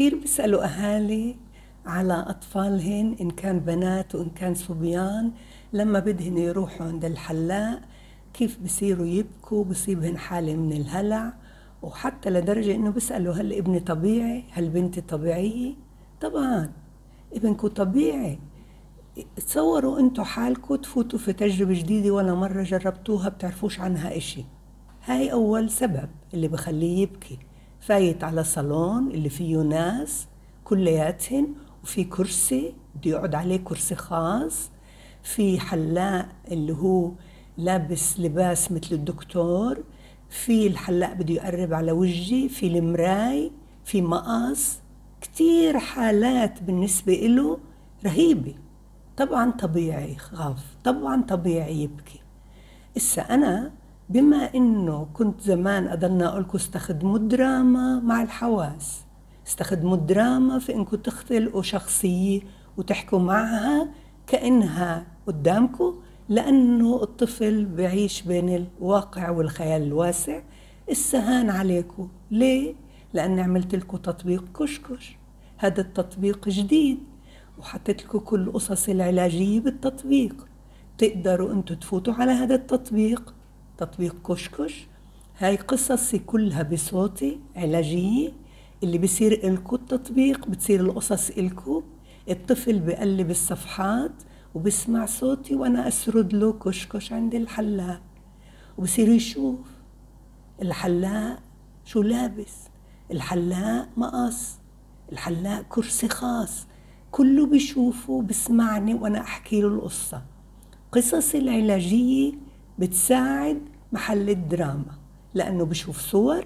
[0.00, 1.36] كتير بيسألوا أهالي
[1.86, 5.32] على أطفالهن إن كان بنات وإن كان صبيان
[5.72, 7.80] لما بدهن يروحوا عند الحلاق
[8.34, 11.32] كيف بصيروا يبكوا بصيبهن حالة من الهلع.
[11.82, 15.74] وحتى لدرجة إنه بيسألوا هل ابني طبيعي؟ هل بنتي طبيعية؟
[16.20, 16.72] طبعا
[17.32, 18.38] ابنكم طبيعي.
[19.36, 24.44] تصوروا أنتوا حالكم تفوتوا في تجربة جديدة ولا مرة جربتوها بتعرفوش عنها إشي.
[25.04, 27.38] هاي أول سبب اللي بخليه يبكي.
[27.80, 30.26] فايت على صالون اللي فيه ناس
[30.64, 34.70] كلياتهن وفي كرسي بده يقعد عليه كرسي خاص.
[35.22, 37.12] في حلاق اللي هو
[37.56, 39.84] لابس لباس مثل الدكتور.
[40.30, 43.52] في الحلاق بده يقرب على وجهي في المراي
[43.84, 44.78] في مقص
[45.20, 47.58] كتير حالات بالنسبة له
[48.04, 48.54] رهيبة.
[49.16, 50.64] طبعا طبيعي خاف.
[50.84, 52.20] طبعا طبيعي يبكي.
[52.96, 53.72] إسا أنا
[54.10, 59.00] بما إنه كنت زمان أضلنا أقول لكم استخدموا الدراما مع الحواس.
[59.46, 62.40] استخدموا الدراما في إنكم تخلقوا شخصية
[62.76, 63.88] وتحكوا معها
[64.26, 65.94] كأنها قدامكم
[66.28, 70.42] لأنه الطفل بعيش بين الواقع والخيال الواسع.
[70.90, 72.74] السهان عليكم ليه؟
[73.14, 75.16] لأن عملت لكم تطبيق كشكش.
[75.58, 76.98] هذا التطبيق جديد
[77.58, 80.46] وحطيت لكم كل القصص العلاجية بالتطبيق.
[80.98, 83.34] تقدروا إنتوا تفوتوا على هذا التطبيق.
[83.80, 84.86] تطبيق كشكش.
[85.38, 88.32] هاي قصصي كلها بصوتي علاجية.
[88.82, 91.82] اللي بصير إلكو التطبيق بتصير القصص إلكو.
[92.30, 94.12] الطفل بقلب الصفحات
[94.54, 98.02] وبسمع صوتي وأنا أسرد له كشكش عند الحلاق.
[98.78, 99.58] وبصير يشوف
[100.62, 101.42] الحلاق
[101.84, 102.54] شو لابس.
[103.10, 104.58] الحلاق مقص.
[105.12, 106.66] الحلاق كرسي خاص.
[107.10, 110.22] كله بيشوفه بسمعني وأنا أحكي له القصة.
[110.92, 112.32] قصص العلاجية
[112.78, 113.60] بتساعد
[113.92, 114.98] محل الدراما
[115.34, 116.44] لأنه بشوف صور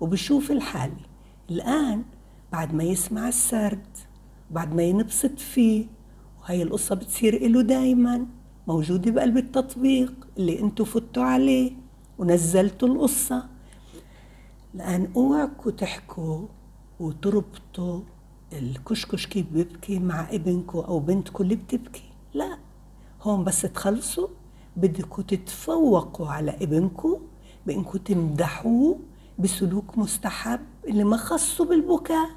[0.00, 1.06] وبشوف الحالة
[1.50, 2.04] الآن
[2.52, 3.86] بعد ما يسمع السرد
[4.50, 5.86] بعد ما ينبسط فيه
[6.42, 8.26] وهي القصة بتصير إله دايما
[8.68, 11.72] موجودة بقلب التطبيق اللي أنتوا فتوا عليه
[12.18, 13.48] ونزلتوا القصة.
[14.74, 16.46] الآن أوعكوا تحكوا
[17.00, 18.00] وتربطوا
[18.52, 22.02] الكشكش كيف بيبكي مع ابنكم أو بنتكم اللي بتبكي.
[22.34, 22.58] لا
[23.22, 24.28] هون بس تخلصوا
[24.78, 27.20] بدكم تتفوقوا على ابنكم
[27.66, 28.98] بانكم تمدحوه
[29.38, 32.30] بسلوك مستحب اللي ما خصه بالبكاء.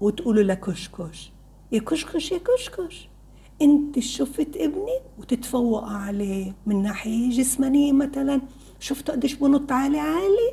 [0.00, 1.32] وتقولوا لكشكش
[1.72, 3.08] يا كشكش يا كشكش.
[3.62, 8.40] انت شفت ابني وتتفوق عليه من ناحية جسمانية مثلا.
[8.80, 10.52] شفتوا قديش بنط عالي عالي؟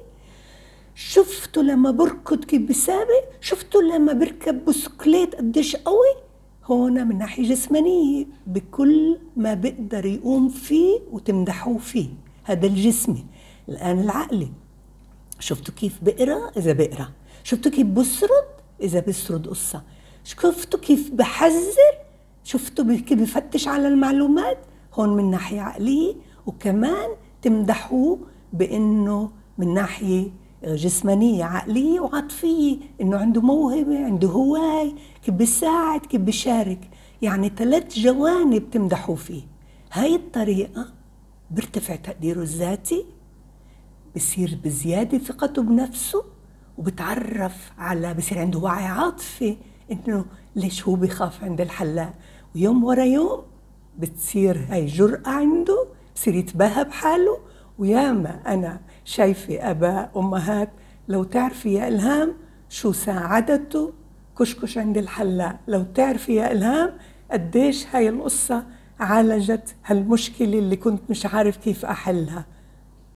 [0.95, 6.15] شفتوا لما بركض كيف بسابق؟ شفتوا لما بركب بسكليت قديش قوي؟
[6.65, 12.09] هون من ناحية جسمانية بكل ما بقدر يقوم فيه وتمدحوه فيه.
[12.43, 13.25] هذا الجسمي
[13.69, 14.51] الآن العقلي
[15.39, 17.09] شفتوا كيف بقرأ؟ إذا بقرأ.
[17.43, 18.45] شفتوا كيف بسرد؟
[18.81, 19.83] إذا بسرد قصة.
[20.23, 21.93] شفتوا كيف بحذر؟
[22.43, 24.57] شفتوا كيف بفتش على المعلومات؟
[24.93, 26.15] هون من ناحية عقلية.
[26.45, 27.09] وكمان
[27.41, 28.19] تمدحوه
[28.53, 30.31] بأنه من ناحية
[30.65, 36.89] جسمانية عقلية وعاطفية إنه عنده موهبة عنده هواي كيف بيساعد كيف بيشارك.
[37.21, 39.41] يعني ثلاث جوانب تمدحوا فيه.
[39.91, 40.87] هاي الطريقة
[41.51, 43.05] بيرتفع تقديره الذاتي
[44.15, 46.23] بصير بزيادة ثقته بنفسه
[46.77, 49.57] وبتعرف على بصير عنده وعي عاطفي
[49.91, 50.25] إنه
[50.55, 52.13] ليش هو بخاف عند الحلاق.
[52.55, 53.41] ويوم ورا يوم
[53.99, 55.85] بتصير هاي جرأة عنده
[56.15, 57.37] بصير يتباهى بحاله.
[57.79, 60.69] وياما أنا شايفة آباء أمهات
[61.07, 62.33] لو تعرفي يا إلهام
[62.69, 63.93] شو ساعدته؟
[64.39, 66.91] كشكش عند الحلاق لو تعرفي يا إلهام
[67.31, 68.63] قديش هاي القصة
[68.99, 72.45] عالجت هالمشكلة اللي كنت مش عارف كيف أحلها.